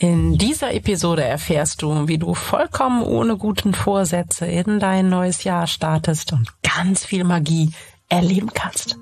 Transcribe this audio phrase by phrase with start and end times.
[0.00, 5.66] In dieser Episode erfährst du, wie du vollkommen ohne guten Vorsätze in dein neues Jahr
[5.66, 7.72] startest und ganz viel Magie
[8.08, 8.96] erleben kannst.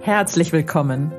[0.00, 1.12] Herzlich willkommen.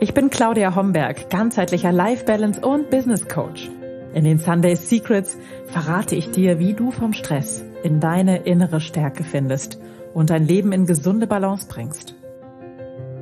[0.00, 3.68] Ich bin Claudia Homberg, ganzheitlicher Life Balance und Business Coach.
[4.14, 5.36] In den Sunday Secrets
[5.66, 9.78] verrate ich dir, wie du vom Stress in deine innere Stärke findest
[10.14, 12.14] und dein Leben in gesunde Balance bringst.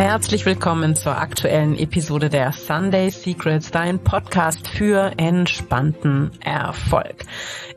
[0.00, 7.26] Herzlich willkommen zur aktuellen Episode der Sunday Secrets, dein Podcast für entspannten Erfolg.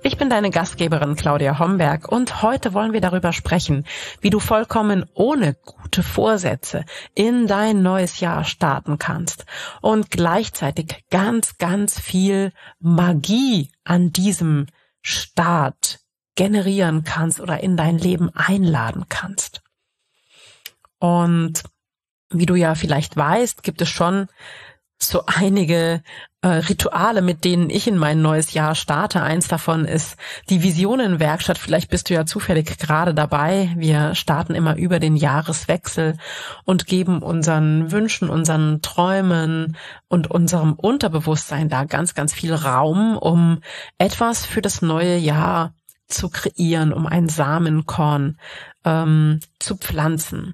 [0.04, 3.86] Ich bin deine Gastgeberin Claudia Homberg und heute wollen wir darüber sprechen,
[4.22, 9.45] wie du vollkommen ohne gute Vorsätze in dein neues Jahr starten kannst
[9.81, 14.67] und gleichzeitig ganz, ganz viel Magie an diesem
[15.02, 16.00] Start
[16.36, 19.62] generieren kannst oder in dein Leben einladen kannst.
[21.00, 21.64] Und
[22.34, 24.28] wie du ja vielleicht weißt, gibt es schon
[24.98, 26.02] so einige
[26.42, 29.22] äh, Rituale, mit denen ich in mein neues Jahr starte.
[29.22, 30.17] Eins davon ist
[30.50, 31.58] die Visionenwerkstatt.
[31.58, 33.72] Vielleicht bist du ja zufällig gerade dabei.
[33.76, 36.17] Wir starten immer über den Jahreswechsel
[36.66, 43.61] und geben unseren Wünschen, unseren Träumen und unserem Unterbewusstsein da ganz, ganz viel Raum, um
[43.98, 45.73] etwas für das neue Jahr
[46.08, 48.38] zu kreieren, um ein Samenkorn
[48.86, 50.54] ähm, zu pflanzen.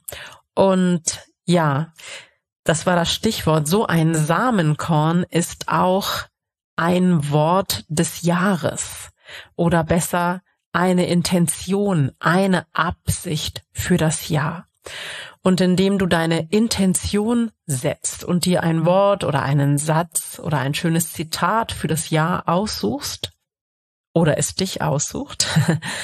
[0.53, 1.93] Und ja,
[2.63, 3.67] das war das Stichwort.
[3.67, 6.27] So ein Samenkorn ist auch
[6.75, 9.09] ein Wort des Jahres
[9.55, 14.67] oder besser eine Intention, eine Absicht für das Jahr.
[15.41, 20.75] Und indem du deine Intention setzt und dir ein Wort oder einen Satz oder ein
[20.75, 23.31] schönes Zitat für das Jahr aussuchst
[24.13, 25.47] oder es dich aussucht,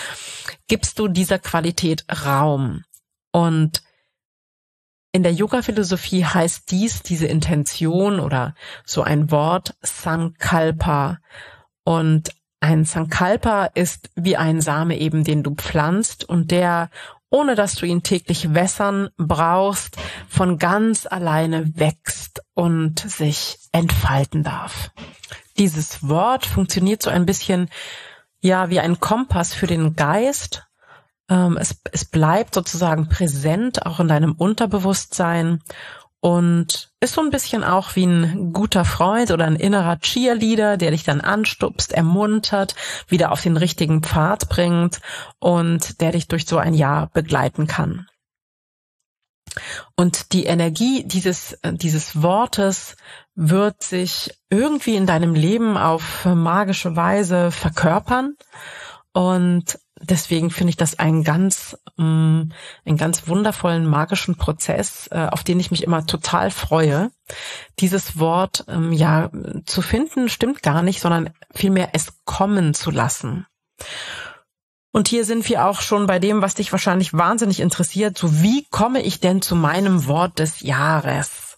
[0.68, 2.84] gibst du dieser Qualität Raum.
[3.32, 3.85] Und
[5.16, 8.54] in der Yoga-Philosophie heißt dies, diese Intention oder
[8.84, 11.20] so ein Wort Sankalpa.
[11.86, 16.90] Und ein Sankalpa ist wie ein Same eben, den du pflanzt und der,
[17.30, 19.96] ohne dass du ihn täglich wässern brauchst,
[20.28, 24.92] von ganz alleine wächst und sich entfalten darf.
[25.58, 27.70] Dieses Wort funktioniert so ein bisschen
[28.42, 30.68] ja wie ein Kompass für den Geist
[31.28, 35.62] es, es bleibt sozusagen präsent, auch in deinem Unterbewusstsein
[36.26, 40.90] und ist so ein bisschen auch wie ein guter Freund oder ein innerer Cheerleader, der
[40.90, 42.76] dich dann anstupst, ermuntert,
[43.08, 45.02] wieder auf den richtigen Pfad bringt
[45.40, 48.08] und der dich durch so ein Jahr begleiten kann.
[49.96, 52.96] Und die Energie dieses, dieses Wortes
[53.36, 58.36] wird sich irgendwie in deinem Leben auf magische Weise verkörpern.
[59.14, 62.52] Und deswegen finde ich das einen ganz, ähm,
[62.86, 67.12] einen ganz wundervollen magischen Prozess, äh, auf den ich mich immer total freue.
[67.80, 69.30] Dieses Wort ähm, ja
[69.66, 73.46] zu finden stimmt gar nicht, sondern vielmehr es kommen zu lassen.
[74.92, 78.18] Und hier sind wir auch schon bei dem, was dich wahrscheinlich wahnsinnig interessiert.
[78.18, 81.58] So wie komme ich denn zu meinem Wort des Jahres?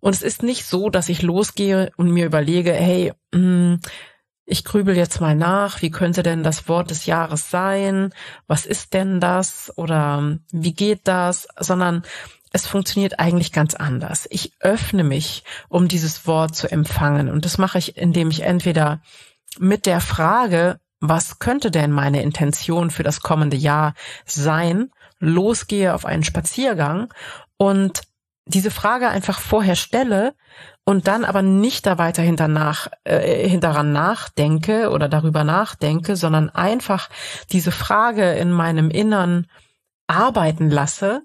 [0.00, 3.80] Und es ist nicht so, dass ich losgehe und mir überlege, hey, mh, hm,
[4.46, 8.12] ich grübel jetzt mal nach, wie könnte denn das Wort des Jahres sein?
[8.46, 9.72] Was ist denn das?
[9.76, 11.48] Oder wie geht das?
[11.58, 12.02] Sondern
[12.52, 14.28] es funktioniert eigentlich ganz anders.
[14.30, 17.30] Ich öffne mich, um dieses Wort zu empfangen.
[17.30, 19.00] Und das mache ich, indem ich entweder
[19.58, 23.94] mit der Frage, was könnte denn meine Intention für das kommende Jahr
[24.24, 27.12] sein, losgehe auf einen Spaziergang
[27.56, 28.02] und
[28.46, 30.34] diese Frage einfach vorher stelle
[30.84, 37.08] und dann aber nicht da weiter hinternach, äh, hinteran nachdenke oder darüber nachdenke, sondern einfach
[37.52, 39.46] diese Frage in meinem Innern
[40.06, 41.22] arbeiten lasse,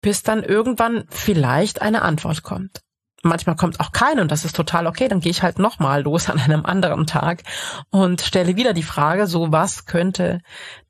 [0.00, 2.82] bis dann irgendwann vielleicht eine Antwort kommt.
[3.22, 6.30] Manchmal kommt auch keine und das ist total okay, dann gehe ich halt nochmal los
[6.30, 7.42] an einem anderen Tag
[7.90, 10.40] und stelle wieder die Frage, so was könnte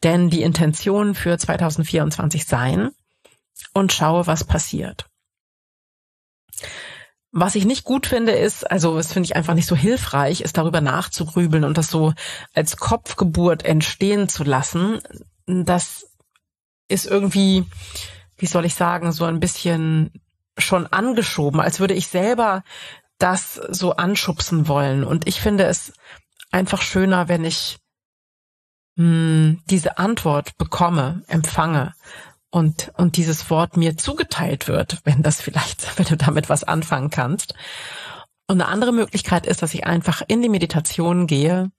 [0.03, 2.91] denn die Intention für 2024 sein
[3.73, 5.07] und schaue, was passiert.
[7.31, 10.57] Was ich nicht gut finde, ist, also das finde ich einfach nicht so hilfreich, ist
[10.57, 12.15] darüber nachzugrübeln und das so
[12.55, 15.01] als Kopfgeburt entstehen zu lassen.
[15.47, 16.07] Das
[16.89, 17.67] ist irgendwie,
[18.39, 20.11] wie soll ich sagen, so ein bisschen
[20.57, 22.65] schon angeschoben, als würde ich selber
[23.19, 25.05] das so anschubsen wollen.
[25.05, 25.93] Und ich finde es
[26.51, 27.79] einfach schöner, wenn ich
[28.97, 31.93] mh, hm, diese Antwort bekomme, empfange
[32.51, 37.11] und, und dieses Wort mir zugeteilt wird, wenn das vielleicht, wenn du damit was anfangen
[37.11, 37.55] kannst.
[38.47, 41.71] Und eine andere Möglichkeit ist, dass ich einfach in die Meditation gehe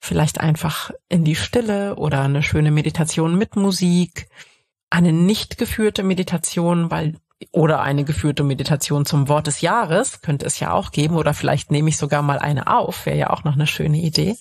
[0.00, 4.28] vielleicht einfach in die Stille oder eine schöne Meditation mit Musik,
[4.90, 7.16] eine nicht geführte Meditation, weil
[7.52, 11.70] oder eine geführte Meditation zum Wort des Jahres könnte es ja auch geben oder vielleicht
[11.70, 14.36] nehme ich sogar mal eine auf, wäre ja auch noch eine schöne Idee.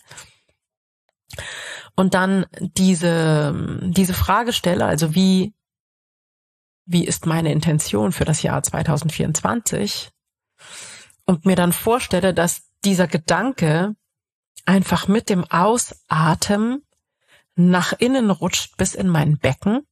[1.95, 5.53] Und dann diese diese Frage stelle, also wie
[6.87, 10.09] wie ist meine Intention für das Jahr 2024?
[11.25, 13.95] Und mir dann vorstelle, dass dieser Gedanke
[14.65, 16.81] einfach mit dem Ausatmen
[17.55, 19.85] nach innen rutscht bis in mein Becken.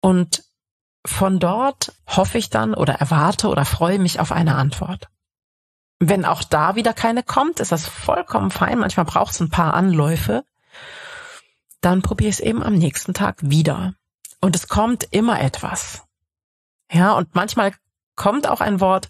[0.00, 0.44] Und
[1.04, 5.08] von dort hoffe ich dann oder erwarte oder freue mich auf eine Antwort.
[5.98, 8.78] Wenn auch da wieder keine kommt, ist das vollkommen fein.
[8.78, 10.44] Manchmal braucht es ein paar Anläufe.
[11.80, 13.94] Dann probiere ich es eben am nächsten Tag wieder.
[14.42, 16.02] Und es kommt immer etwas.
[16.90, 17.72] Ja, und manchmal
[18.16, 19.08] kommt auch ein Wort,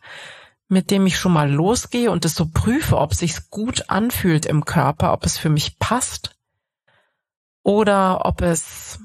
[0.68, 4.46] mit dem ich schon mal losgehe und es so prüfe, ob es sich gut anfühlt
[4.46, 6.36] im Körper, ob es für mich passt
[7.62, 9.00] oder ob es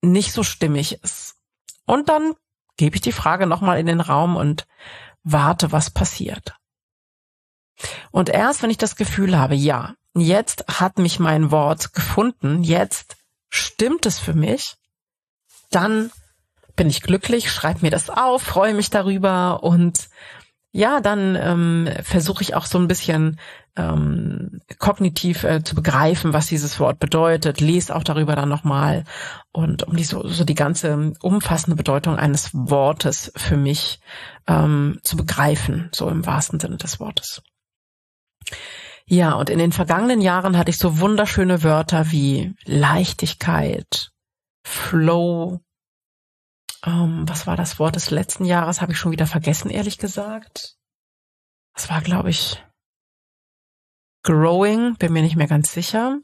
[0.00, 1.36] nicht so stimmig ist.
[1.86, 2.34] Und dann
[2.76, 4.66] gebe ich die Frage nochmal in den Raum und
[5.24, 6.54] warte, was passiert.
[8.10, 13.16] Und erst wenn ich das Gefühl habe, ja, jetzt hat mich mein Wort gefunden, jetzt
[13.50, 14.76] stimmt es für mich,
[15.70, 16.10] dann
[16.76, 20.08] bin ich glücklich, schreibe mir das auf, freue mich darüber und
[20.70, 23.40] ja, dann ähm, versuche ich auch so ein bisschen
[23.76, 29.04] ähm, kognitiv äh, zu begreifen, was dieses Wort bedeutet, lese auch darüber dann nochmal
[29.50, 33.98] und um die so, so die ganze umfassende Bedeutung eines Wortes für mich
[34.46, 37.42] ähm, zu begreifen, so im wahrsten Sinne des Wortes.
[39.06, 44.10] Ja, und in den vergangenen Jahren hatte ich so wunderschöne Wörter wie Leichtigkeit,
[44.68, 45.60] Flow,
[46.84, 48.80] ähm, was war das Wort des letzten Jahres?
[48.80, 50.76] Habe ich schon wieder vergessen, ehrlich gesagt.
[51.74, 52.62] Das war, glaube ich,
[54.22, 56.18] Growing, bin mir nicht mehr ganz sicher.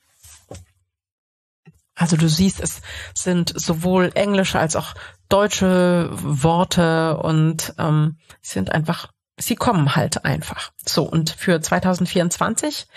[1.94, 2.82] Also du siehst, es
[3.14, 4.94] sind sowohl englische als auch
[5.28, 10.72] deutsche Worte und ähm, sind einfach, sie kommen halt einfach.
[10.84, 12.88] So, und für 2024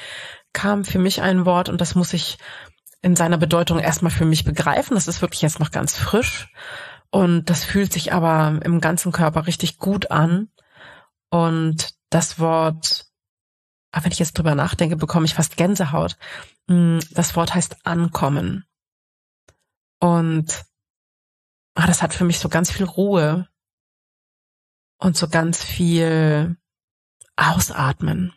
[0.52, 2.38] kam für mich ein Wort und das muss ich
[3.02, 4.96] in seiner Bedeutung erstmal für mich begreifen.
[4.96, 6.50] Das ist wirklich jetzt noch ganz frisch.
[7.10, 10.50] Und das fühlt sich aber im ganzen Körper richtig gut an.
[11.30, 13.08] Und das Wort,
[13.92, 16.18] aber wenn ich jetzt drüber nachdenke, bekomme ich fast Gänsehaut.
[16.68, 18.66] Mm, das Wort heißt ankommen.
[20.00, 20.66] Und
[21.76, 23.48] ah, das hat für mich so ganz viel Ruhe
[25.00, 26.58] und so ganz viel
[27.36, 28.37] Ausatmen.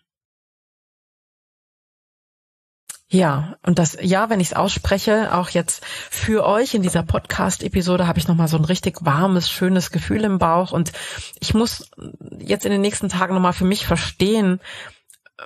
[3.12, 8.06] Ja, und das ja, wenn ich es ausspreche, auch jetzt für euch in dieser Podcast-Episode
[8.06, 10.70] habe ich nochmal so ein richtig warmes, schönes Gefühl im Bauch.
[10.70, 10.92] Und
[11.40, 11.90] ich muss
[12.38, 14.60] jetzt in den nächsten Tagen nochmal für mich verstehen,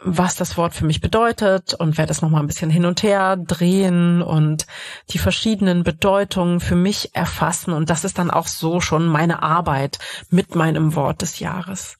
[0.02, 3.38] was das Wort für mich bedeutet und werde es nochmal ein bisschen hin und her
[3.38, 4.66] drehen und
[5.10, 7.72] die verschiedenen Bedeutungen für mich erfassen.
[7.72, 11.96] Und das ist dann auch so schon meine Arbeit mit meinem Wort des Jahres.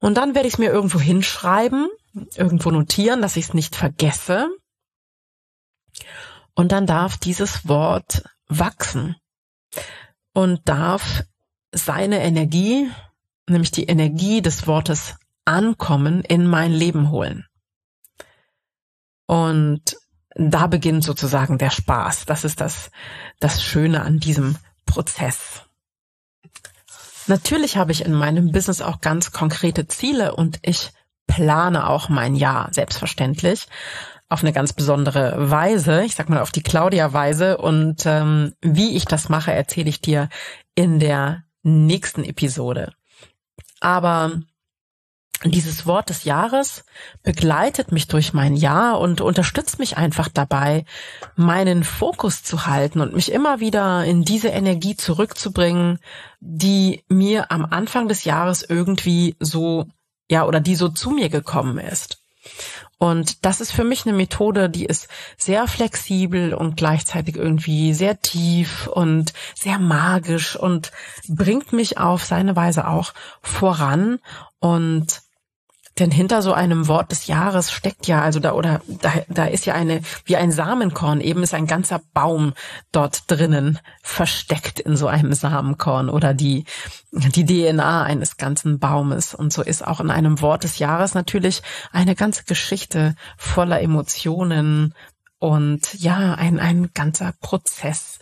[0.00, 1.88] Und dann werde ich es mir irgendwo hinschreiben,
[2.34, 4.48] irgendwo notieren, dass ich es nicht vergesse.
[6.54, 9.16] Und dann darf dieses Wort wachsen
[10.32, 11.24] und darf
[11.72, 12.90] seine Energie,
[13.48, 17.46] nämlich die Energie des Wortes ankommen, in mein Leben holen.
[19.26, 19.96] Und
[20.34, 22.24] da beginnt sozusagen der Spaß.
[22.24, 22.90] Das ist das,
[23.40, 24.56] das Schöne an diesem
[24.86, 25.62] Prozess.
[27.26, 30.92] Natürlich habe ich in meinem Business auch ganz konkrete Ziele und ich
[31.38, 33.68] plane auch mein Jahr, selbstverständlich,
[34.28, 36.02] auf eine ganz besondere Weise.
[36.02, 37.58] Ich sag mal auf die Claudia-Weise.
[37.58, 40.28] Und ähm, wie ich das mache, erzähle ich dir
[40.74, 42.92] in der nächsten Episode.
[43.80, 44.32] Aber
[45.44, 46.84] dieses Wort des Jahres
[47.22, 50.84] begleitet mich durch mein Jahr und unterstützt mich einfach dabei,
[51.36, 56.00] meinen Fokus zu halten und mich immer wieder in diese Energie zurückzubringen,
[56.40, 59.86] die mir am Anfang des Jahres irgendwie so,
[60.30, 62.22] ja, oder die so zu mir gekommen ist.
[62.98, 68.20] Und das ist für mich eine Methode, die ist sehr flexibel und gleichzeitig irgendwie sehr
[68.20, 70.90] tief und sehr magisch und
[71.28, 74.18] bringt mich auf seine Weise auch voran
[74.58, 75.22] und
[75.98, 79.66] denn hinter so einem Wort des Jahres steckt ja, also da oder da, da ist
[79.66, 82.54] ja eine, wie ein Samenkorn, eben ist ein ganzer Baum
[82.92, 86.64] dort drinnen versteckt in so einem Samenkorn oder die,
[87.12, 89.34] die DNA eines ganzen Baumes.
[89.34, 91.62] Und so ist auch in einem Wort des Jahres natürlich
[91.92, 94.94] eine ganze Geschichte voller Emotionen
[95.38, 98.18] und ja, ein, ein ganzer Prozess.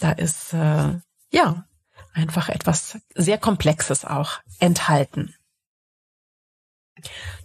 [0.00, 0.98] Da ist, äh,
[1.30, 1.64] ja,
[2.14, 5.34] einfach etwas sehr Komplexes auch enthalten.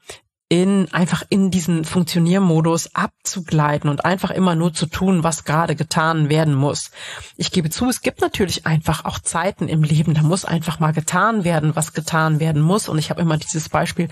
[0.53, 6.29] in einfach in diesen Funktioniermodus abzugleiten und einfach immer nur zu tun, was gerade getan
[6.29, 6.91] werden muss.
[7.39, 10.93] Ich gebe zu, es gibt natürlich einfach auch Zeiten im Leben, da muss einfach mal
[10.93, 12.91] getan werden, was getan werden muss.
[12.91, 14.09] Und ich habe immer dieses Beispiel,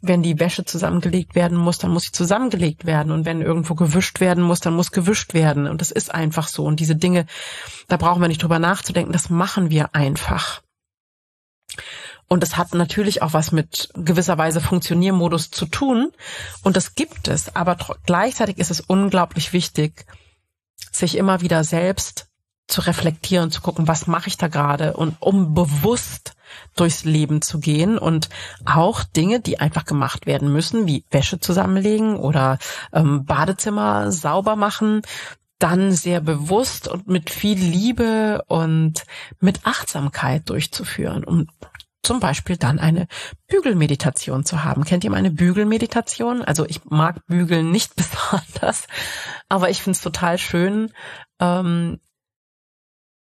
[0.00, 3.12] wenn die Wäsche zusammengelegt werden muss, dann muss sie zusammengelegt werden.
[3.12, 5.66] Und wenn irgendwo gewischt werden muss, dann muss gewischt werden.
[5.66, 6.64] Und das ist einfach so.
[6.64, 7.26] Und diese Dinge,
[7.88, 10.62] da brauchen wir nicht drüber nachzudenken, das machen wir einfach.
[12.32, 16.12] Und das hat natürlich auch was mit gewisser Weise Funktioniermodus zu tun.
[16.62, 17.54] Und das gibt es.
[17.54, 20.06] Aber gleichzeitig ist es unglaublich wichtig,
[20.90, 22.28] sich immer wieder selbst
[22.68, 26.32] zu reflektieren, zu gucken, was mache ich da gerade und um bewusst
[26.74, 28.30] durchs Leben zu gehen und
[28.64, 32.58] auch Dinge, die einfach gemacht werden müssen, wie Wäsche zusammenlegen oder
[32.94, 35.02] ähm, Badezimmer sauber machen,
[35.58, 39.04] dann sehr bewusst und mit viel Liebe und
[39.38, 41.48] mit Achtsamkeit durchzuführen, um
[42.02, 43.06] zum Beispiel dann eine
[43.46, 44.84] Bügelmeditation zu haben.
[44.84, 46.42] Kennt ihr meine Bügelmeditation?
[46.42, 48.86] Also ich mag Bügeln nicht besonders,
[49.48, 50.92] aber ich finde es total schön,
[51.40, 52.00] ähm,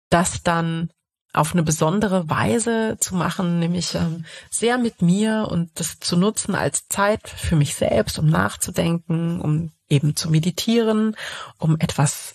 [0.09, 0.91] das dann
[1.33, 6.55] auf eine besondere Weise zu machen, nämlich ähm, sehr mit mir und das zu nutzen
[6.55, 11.15] als Zeit für mich selbst, um nachzudenken, um eben zu meditieren,
[11.57, 12.33] um etwas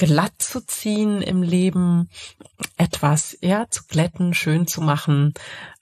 [0.00, 2.08] glatt zu ziehen im Leben,
[2.78, 5.34] etwas ja zu glätten, schön zu machen.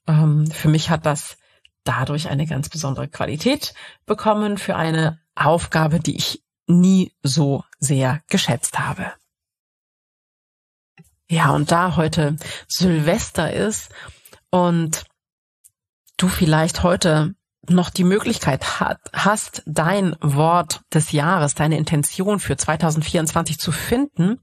[0.09, 1.39] Ähm, für mich hat das
[1.85, 3.75] dadurch eine ganz besondere Qualität
[4.07, 9.13] bekommen für eine Aufgabe, die ich nie so sehr geschätzt habe.
[11.31, 13.89] Ja, und da heute Silvester ist
[14.51, 15.05] und
[16.17, 17.37] du vielleicht heute
[17.69, 24.41] noch die Möglichkeit hat, hast, dein Wort des Jahres, deine Intention für 2024 zu finden,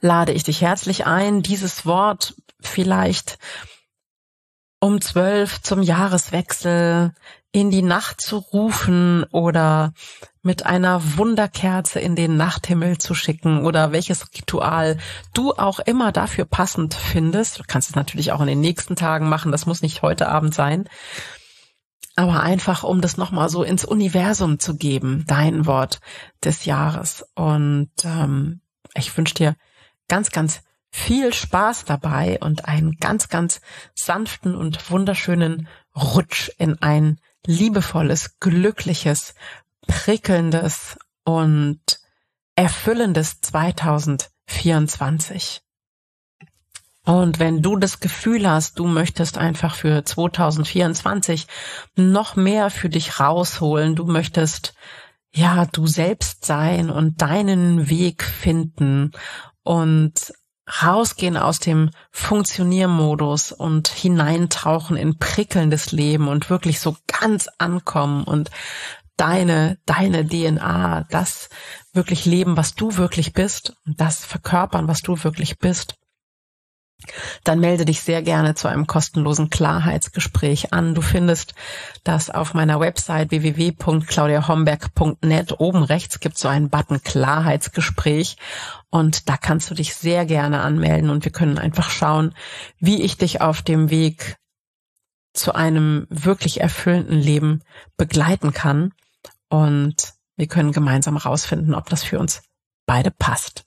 [0.00, 3.38] lade ich dich herzlich ein, dieses Wort vielleicht
[4.80, 7.14] um zwölf zum Jahreswechsel
[7.52, 9.92] in die Nacht zu rufen oder
[10.42, 14.98] mit einer Wunderkerze in den Nachthimmel zu schicken oder welches Ritual
[15.34, 17.58] du auch immer dafür passend findest.
[17.58, 20.54] Du kannst es natürlich auch in den nächsten Tagen machen, das muss nicht heute Abend
[20.54, 20.88] sein
[22.14, 26.00] aber einfach, um das nochmal so ins Universum zu geben, dein Wort
[26.44, 27.24] des Jahres.
[27.34, 28.60] Und ähm,
[28.94, 29.56] ich wünsche dir
[30.08, 33.62] ganz, ganz viel Spaß dabei und einen ganz, ganz
[33.94, 39.34] sanften und wunderschönen Rutsch in ein liebevolles, glückliches,
[39.86, 41.80] prickelndes und
[42.56, 45.62] erfüllendes 2024.
[47.04, 51.48] Und wenn du das Gefühl hast, du möchtest einfach für 2024
[51.96, 54.74] noch mehr für dich rausholen, du möchtest
[55.34, 59.10] ja du selbst sein und deinen Weg finden
[59.64, 60.32] und
[60.80, 68.50] rausgehen aus dem Funktioniermodus und hineintauchen in prickelndes Leben und wirklich so ganz ankommen und
[69.16, 71.48] deine, deine DNA, das
[71.92, 75.96] wirklich leben, was du wirklich bist und das verkörpern, was du wirklich bist
[77.44, 80.94] dann melde dich sehr gerne zu einem kostenlosen Klarheitsgespräch an.
[80.94, 81.54] Du findest
[82.04, 85.54] das auf meiner Website www.claudiahomberg.net.
[85.58, 88.36] Oben rechts gibt es so einen Button Klarheitsgespräch
[88.90, 92.34] und da kannst du dich sehr gerne anmelden und wir können einfach schauen,
[92.78, 94.36] wie ich dich auf dem Weg
[95.32, 97.62] zu einem wirklich erfüllenden Leben
[97.96, 98.92] begleiten kann
[99.48, 102.42] und wir können gemeinsam herausfinden, ob das für uns
[102.86, 103.64] beide passt.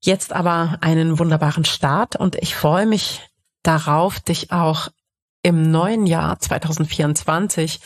[0.00, 3.22] Jetzt aber einen wunderbaren Start und ich freue mich
[3.62, 4.88] darauf, dich auch
[5.42, 7.80] im neuen Jahr 2024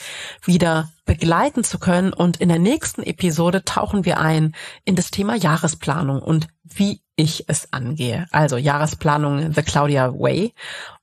[0.45, 2.12] wieder begleiten zu können.
[2.12, 4.54] Und in der nächsten Episode tauchen wir ein
[4.85, 8.26] in das Thema Jahresplanung und wie ich es angehe.
[8.31, 10.54] Also Jahresplanung The Claudia Way.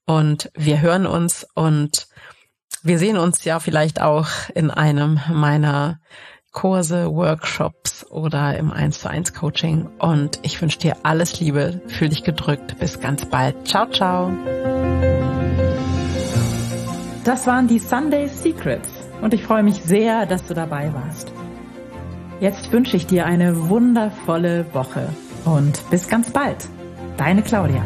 [0.05, 2.07] Und wir hören uns und
[2.81, 5.99] wir sehen uns ja vielleicht auch in einem meiner
[6.51, 9.87] Kurse, Workshops oder im 1 zu 1 Coaching.
[9.99, 12.77] Und ich wünsche dir alles Liebe, fühl dich gedrückt.
[12.79, 13.67] Bis ganz bald.
[13.67, 14.31] Ciao, ciao.
[17.23, 18.89] Das waren die Sunday Secrets
[19.21, 21.31] und ich freue mich sehr, dass du dabei warst.
[22.39, 25.09] Jetzt wünsche ich dir eine wundervolle Woche
[25.45, 26.67] und bis ganz bald.
[27.17, 27.83] Deine Claudia.